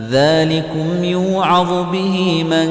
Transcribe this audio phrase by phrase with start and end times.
[0.00, 2.68] ذلكم يوعظ به من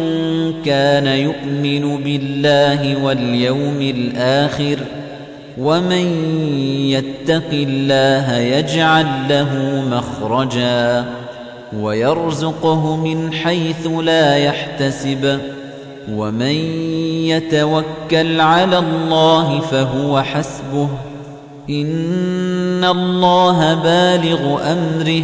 [0.66, 4.78] كان يؤمن بالله واليوم الآخر
[5.58, 6.06] ومن
[6.90, 11.06] يتق الله يجعل له مخرجا
[11.82, 15.40] ويرزقه من حيث لا يحتسب
[16.12, 16.56] ومن
[17.26, 20.90] يتوكل على الله فهو حسبه
[21.70, 25.24] إن الله بالغ أمره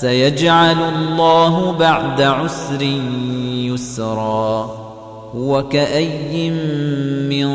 [0.00, 2.82] سيجعل الله بعد عسر
[3.72, 4.86] يسرا.
[5.34, 6.50] وكأي
[7.30, 7.48] من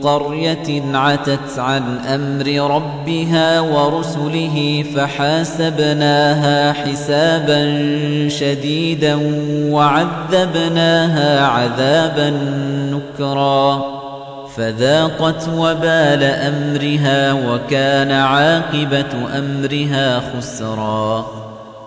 [0.00, 7.78] قرية عتت عن أمر ربها ورسله فحاسبناها حسابا
[8.28, 9.18] شديدا
[9.72, 12.30] وعذبناها عذابا
[12.92, 13.82] نكرا.
[14.56, 21.26] فذاقت وبال أمرها وكان عاقبة أمرها خسرا.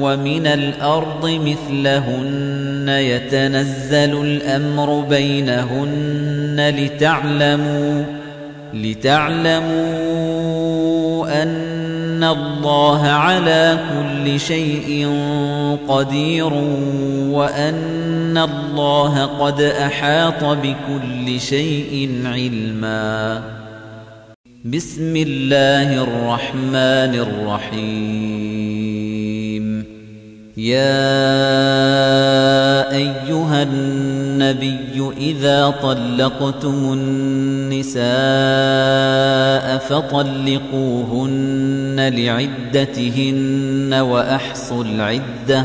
[0.00, 8.04] ومن الأرض مثلهن يتنزل الأمر بينهن لتعلموا
[8.74, 10.06] لتعلموا
[11.42, 15.08] أن الله على كل شيء
[15.88, 16.52] قدير
[17.32, 23.42] وأن الله قد أحاط بكل شيء علما.
[24.64, 28.45] بسم الله الرحمن الرحيم.
[30.56, 30.96] يا
[32.96, 38.06] أيها النبي إذا طلقتم النساء
[39.78, 41.28] فطلقوهن
[42.14, 45.64] لعدتهن وأحصوا العدة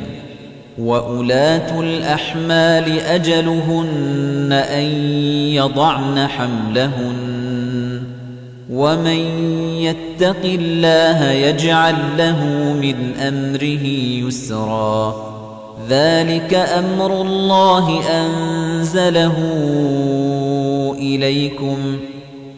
[0.77, 4.83] وأولاة الأحمال أجلهن أن
[5.53, 8.01] يضعن حملهن
[8.71, 9.19] ومن
[9.77, 12.45] يتق الله يجعل له
[12.81, 13.85] من أمره
[14.27, 15.31] يسرا
[15.89, 19.33] ذلك أمر الله أنزله
[20.97, 21.99] إليكم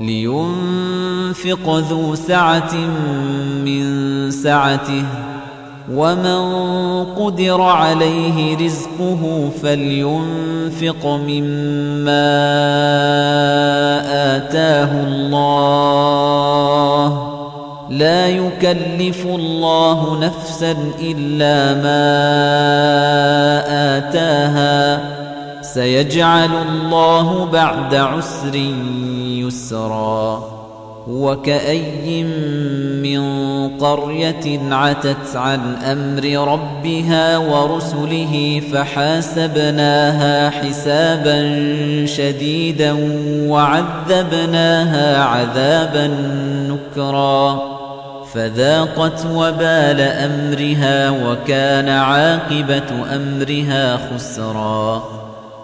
[0.00, 2.74] لينفق ذو سعة
[3.64, 5.04] من سعته
[5.92, 12.30] ومن قدر عليه رزقه فلينفق مما
[14.36, 15.60] آتاه الله.
[18.60, 22.06] يكلف الله نفسا إلا ما
[23.98, 25.09] آتاها.
[25.74, 28.54] سيجعل الله بعد عسر
[29.44, 30.60] يسرا.
[31.08, 32.24] وكأي
[33.02, 33.20] من
[33.78, 41.56] قرية عتت عن أمر ربها ورسله فحاسبناها حسابا
[42.06, 42.96] شديدا
[43.48, 46.06] وعذبناها عذابا
[46.68, 47.60] نكرا.
[48.34, 55.29] فذاقت وبال أمرها وكان عاقبة أمرها خسرا.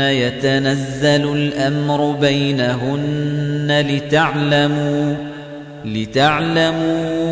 [0.00, 5.14] يتنزل الأمر بينهن لتعلموا
[5.84, 7.28] لتعلموا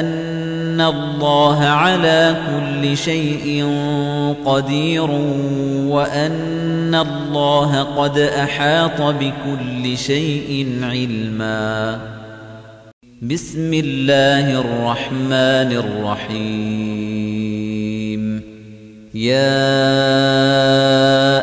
[0.00, 3.66] أن الله على كل شيء
[4.44, 5.10] قدير
[5.90, 11.98] وأن الله قد أحاط بكل شيء علما.
[13.22, 17.03] بسم الله الرحمن الرحيم.
[19.14, 19.54] يا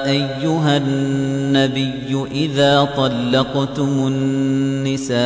[0.05, 5.21] أيها النبي إذا طلقتم النساء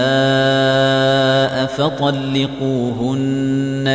[1.77, 3.17] فطلقوهن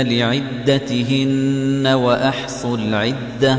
[0.09, 3.59] لعدتهن وأحصوا العدة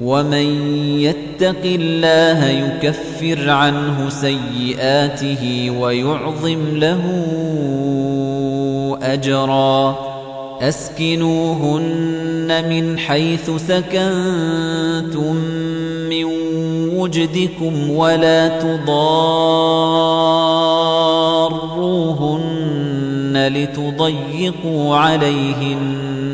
[0.00, 7.02] ومن يتق الله يكفر عنه سيئاته ويعظم له
[9.02, 9.98] أجرا
[10.60, 11.84] أسكنوهن
[12.68, 15.36] من حيث سكنتم
[16.08, 16.24] من
[16.94, 20.14] وجدكم ولا تضار
[21.74, 26.33] تضاروهن لتضيقوا عليهن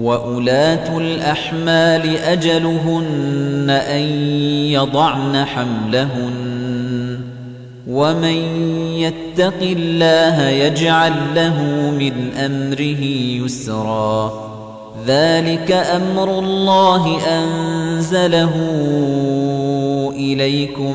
[0.00, 4.02] وأولاة الأحمال أجلهن أن
[4.72, 7.20] يضعن حملهن
[7.88, 8.36] ومن
[8.96, 11.62] يتق الله يجعل له
[11.98, 13.04] من أمره
[13.44, 14.50] يسرا
[15.06, 18.52] ذلك أمر الله أنزله
[20.16, 20.94] إليكم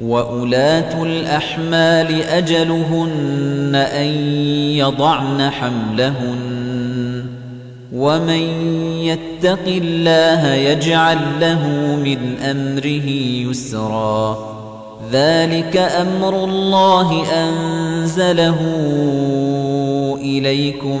[0.00, 4.06] وأولاة الأحمال أجلهن أن
[4.76, 6.56] يضعن حملهن
[7.92, 8.40] ومن
[9.00, 11.66] يتق الله يجعل له
[12.04, 13.08] من امره
[13.50, 14.56] يسرا
[15.12, 18.56] ذلك أمر الله انزله
[20.20, 21.00] اليكم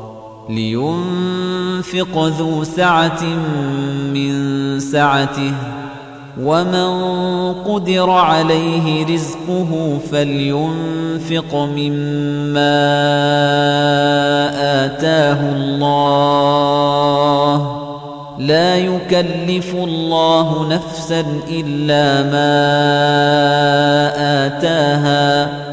[0.49, 3.23] لينفق ذو سعة
[4.13, 5.53] من سعته
[6.41, 12.81] ومن قدر عليه رزقه فلينفق مما
[14.85, 16.01] آتاه الله.
[18.39, 22.51] لا يكلف الله نفسا إلا ما
[24.45, 25.70] آتاها.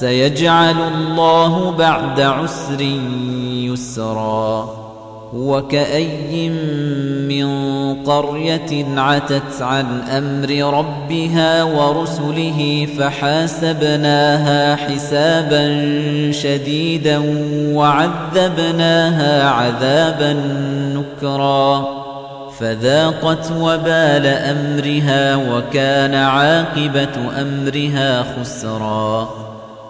[0.00, 2.80] سيجعل الله بعد عسر
[3.70, 4.74] يسرا
[5.34, 6.48] وكأي
[7.28, 7.48] من
[8.04, 15.62] قرية عتت عن أمر ربها ورسله فحاسبناها حسابا
[16.32, 17.22] شديدا
[17.74, 20.32] وعذبناها عذابا
[20.94, 21.88] نكرا
[22.60, 29.48] فذاقت وبال أمرها وكان عاقبة أمرها خسرا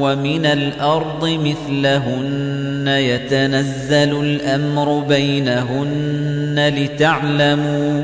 [0.00, 8.02] ومن الأرض مثلهن يتنزل الأمر بينهن لتعلموا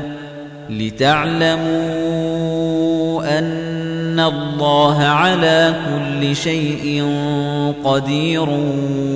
[0.69, 2.05] لتعلموا
[3.39, 7.05] أن الله على كل شيء
[7.83, 8.49] قدير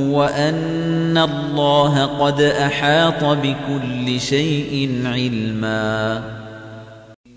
[0.09, 6.21] وأن الله قد أحاط بكل شيء علما.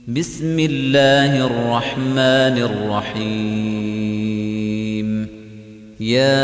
[0.09, 4.02] بسم الله الرحمن الرحيم.
[6.03, 6.35] يا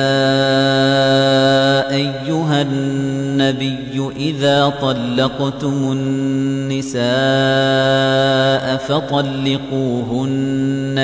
[1.90, 7.02] أيها النبي إذا طلقتم النساء
[8.76, 10.28] فطلقوهن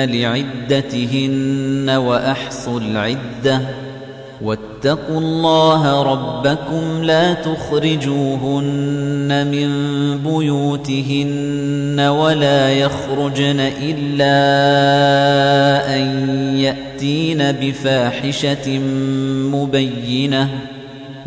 [0.09, 3.61] لعدتهن وأحصوا العدة.
[4.41, 8.67] واتقوا الله ربكم لا تخرجوهن
[9.51, 9.69] من
[10.17, 14.35] بيوتهن ولا يخرجن إلا
[15.95, 16.84] أن يأتين
[17.61, 18.79] بفاحشة
[19.53, 20.49] مبينة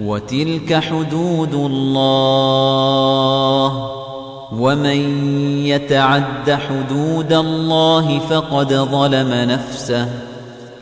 [0.00, 2.59] وتلك حدود الله
[4.52, 5.26] ومن
[5.66, 10.09] يتعد حدود الله فقد ظلم نفسه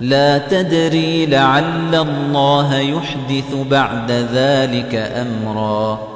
[0.00, 6.15] لا تدري لعل الله يحدث بعد ذلك أمرا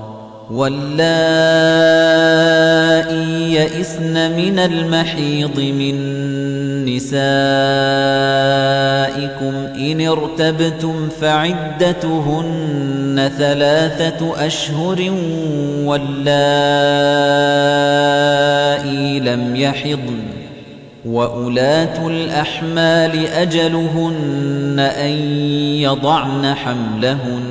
[0.51, 2.11] واللائي
[3.53, 5.95] يئسن من المحيض من
[6.85, 7.11] نسائكم
[9.75, 12.51] إن ارتبتم فعدتهن
[13.37, 15.11] ثلاثة أشهر
[15.85, 16.39] واللائي
[19.19, 20.23] لم يحضن
[21.05, 25.11] وأولاة الأحمال أجلهن أن
[25.79, 27.50] يضعن حملهن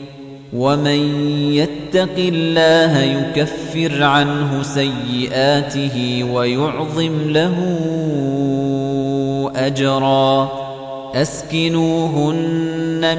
[0.53, 7.55] ومن يتق الله يكفر عنه سيئاته ويعظم له
[9.55, 10.51] أجرا
[11.15, 12.61] أسكنوهن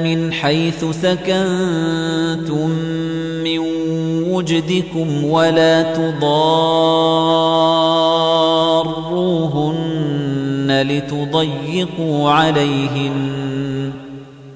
[0.03, 2.69] من حيث سكنتم
[3.45, 3.59] من
[4.33, 6.33] وجدكم ولا تضاروهن
[10.89, 13.53] لتضيقوا عليهن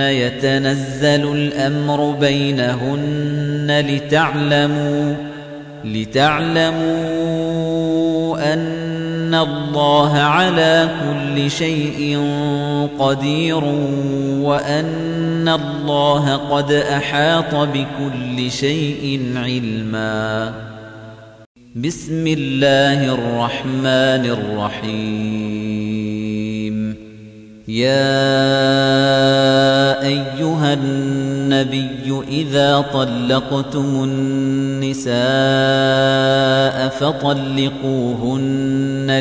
[0.00, 5.14] يتنزل الأمر بينهن لتعلموا
[5.84, 7.32] لتعلموا
[8.52, 12.18] أن الله على كل شيء
[12.98, 13.64] قدير
[14.44, 20.52] وأن الله قد أحاط بكل شيء علما.
[21.76, 25.71] بسم الله الرحمن الرحيم.
[27.68, 28.12] يا
[30.02, 35.12] أيها النبي إذا طلقتم النساء
[36.88, 38.40] فطلقوهن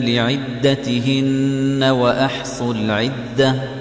[0.03, 3.80] لعدتهن وأحصوا العدة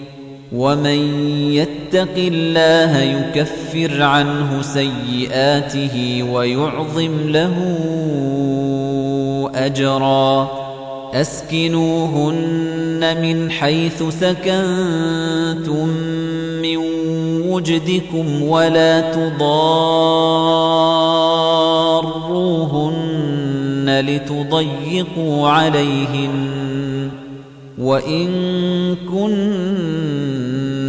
[0.51, 7.55] ومن يتق الله يكفر عنه سيئاته ويعظم له
[9.55, 10.51] أجرا
[11.13, 12.61] أسكنوهن
[13.21, 15.87] من حيث سكنتم
[16.61, 16.77] من
[17.47, 19.41] وجدكم ولا تضاروهن
[24.07, 27.09] لتضيقوا عليهن
[27.77, 28.27] وإن
[28.95, 29.51] كن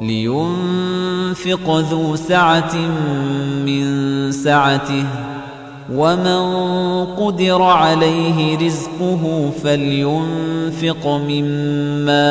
[0.00, 2.76] لينفق ذو سعة
[3.66, 3.86] من
[4.32, 5.04] سعته
[5.92, 12.26] ومن قدر عليه رزقه فلينفق مما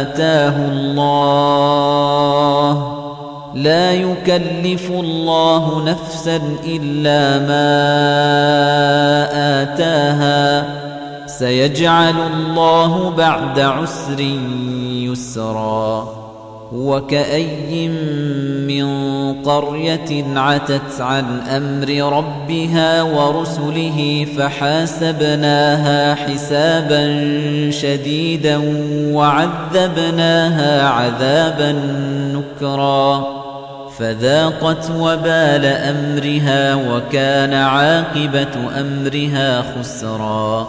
[0.00, 1.20] آتاه الله.
[3.54, 7.70] لا يكلف الله نفسا إلا ما
[9.62, 10.89] آتاها.
[11.40, 14.20] سيجعل الله بعد عسر
[15.10, 16.08] يسرا.
[16.72, 17.88] وكأي
[18.68, 18.86] من
[19.42, 27.00] قرية عتت عن أمر ربها ورسله فحاسبناها حسابا
[27.70, 28.60] شديدا
[29.14, 31.72] وعذبناها عذابا
[32.36, 33.26] نكرا.
[33.98, 40.68] فذاقت وبال أمرها وكان عاقبة أمرها خسرا.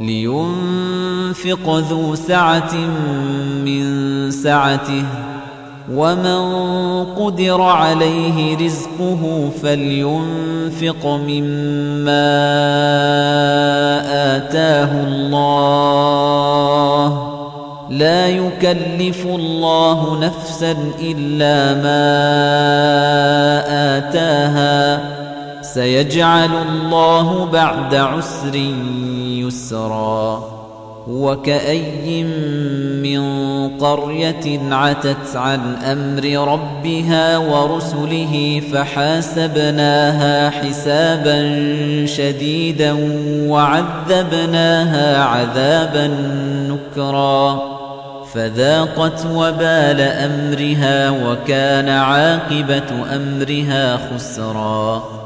[0.00, 2.74] لينفق ذو سعة
[3.64, 3.84] من
[4.30, 5.04] سعته
[5.92, 12.26] ومن قدر عليه رزقه فلينفق مما
[14.36, 15.56] آتاه الله.
[17.90, 22.06] لا يكلف الله نفسا إلا ما
[23.98, 25.15] آتاها.
[25.76, 28.54] سيجعل الله بعد عسر
[29.44, 30.44] يسرا.
[31.08, 32.24] وكأي
[33.02, 33.22] من
[33.78, 41.36] قرية عتت عن أمر ربها ورسله فحاسبناها حسابا
[42.06, 42.96] شديدا
[43.48, 46.06] وعذبناها عذابا
[46.68, 47.60] نكرا.
[48.34, 55.25] فذاقت وبال أمرها وكان عاقبة أمرها خسرا.